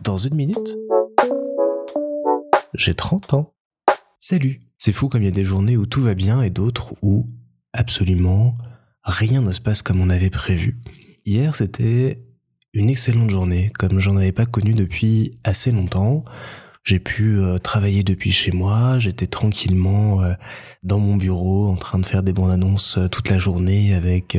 [0.00, 0.76] Dans une minute,
[2.74, 3.54] j'ai 30 ans.
[4.18, 6.94] Salut C'est fou comme il y a des journées où tout va bien et d'autres
[7.02, 7.26] où
[7.72, 8.56] absolument
[9.04, 10.78] rien ne se passe comme on avait prévu.
[11.24, 12.22] Hier, c'était
[12.72, 16.24] une excellente journée, comme j'en avais pas connu depuis assez longtemps.
[16.82, 20.32] J'ai pu euh, travailler depuis chez moi, j'étais tranquillement euh,
[20.82, 24.38] dans mon bureau en train de faire des bandes annonces euh, toute la journée avec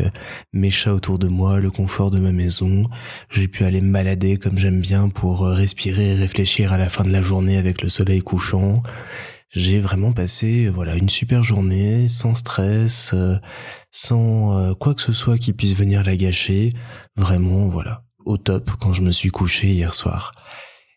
[0.52, 2.84] mes chats autour de moi, le confort de ma maison.
[3.30, 7.04] J'ai pu aller me balader comme j'aime bien pour respirer et réfléchir à la fin
[7.04, 8.82] de la journée avec le soleil couchant.
[9.52, 13.14] J'ai vraiment passé voilà une super journée sans stress,
[13.92, 16.72] sans quoi que ce soit qui puisse venir la gâcher.
[17.18, 20.32] Vraiment voilà au top quand je me suis couché hier soir.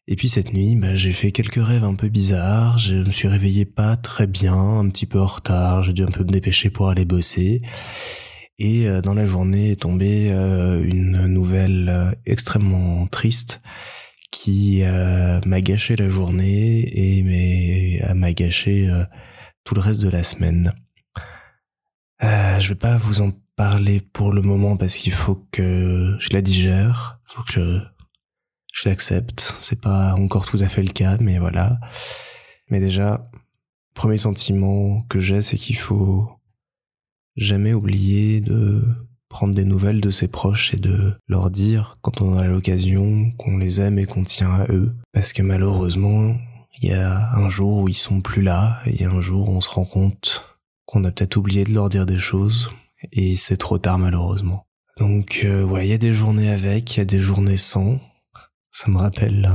[0.06, 3.28] Et puis cette nuit, bah, j'ai fait quelques rêves un peu bizarres, je me suis
[3.28, 6.68] réveillé pas très bien, un petit peu en retard, j'ai dû un peu me dépêcher
[6.68, 7.62] pour aller bosser.
[8.58, 13.62] Et euh, dans la journée est tombée euh, une nouvelle euh, extrêmement triste
[14.30, 17.22] qui m'a gâché la journée et
[18.14, 18.90] m'a gâché
[19.62, 20.72] tout le reste de la semaine.
[22.20, 26.42] je vais pas vous en parler pour le moment parce qu'il faut que je la
[26.42, 27.78] digère, faut que je
[28.84, 29.54] je l'accepte.
[29.58, 31.78] C'est pas encore tout à fait le cas, mais voilà.
[32.70, 33.30] Mais déjà,
[33.94, 36.30] premier sentiment que j'ai, c'est qu'il faut
[37.36, 38.84] jamais oublier de
[39.28, 43.56] prendre des nouvelles de ses proches et de leur dire quand on a l'occasion qu'on
[43.56, 44.94] les aime et qu'on tient à eux.
[45.12, 46.36] Parce que malheureusement,
[46.80, 49.20] il y a un jour où ils sont plus là, et il y a un
[49.20, 52.70] jour où on se rend compte qu'on a peut-être oublié de leur dire des choses,
[53.12, 54.66] et c'est trop tard malheureusement.
[54.98, 57.98] Donc euh, ouais, il y a des journées avec, il y a des journées sans,
[58.74, 59.48] ça me rappelle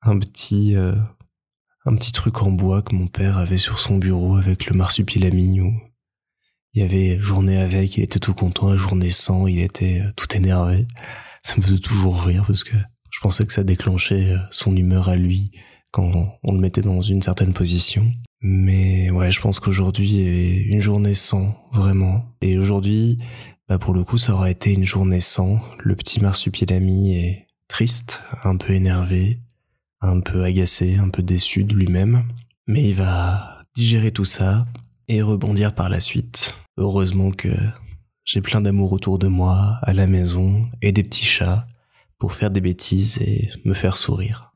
[0.00, 0.96] un, petit euh,
[1.84, 5.60] un petit truc en bois que mon père avait sur son bureau avec le marsupilami
[5.60, 5.70] où
[6.72, 10.34] il y avait journée avec, il était tout content, journée sans, il était euh, tout
[10.34, 10.86] énervé.
[11.42, 12.76] Ça me faisait toujours rire parce que
[13.10, 15.50] je pensais que ça déclenchait euh, son humeur à lui
[15.90, 18.10] quand on le mettait dans une certaine position.
[18.40, 22.34] Mais ouais, je pense qu'aujourd'hui est une journée sans, vraiment.
[22.40, 23.18] Et aujourd'hui,
[23.68, 28.22] bah pour le coup, ça aurait été une journée sans le petit marsupilami et triste,
[28.44, 29.40] un peu énervé,
[30.00, 32.24] un peu agacé, un peu déçu de lui-même.
[32.66, 34.66] Mais il va digérer tout ça
[35.08, 36.54] et rebondir par la suite.
[36.76, 37.48] Heureusement que
[38.24, 41.66] j'ai plein d'amour autour de moi, à la maison, et des petits chats
[42.18, 44.52] pour faire des bêtises et me faire sourire.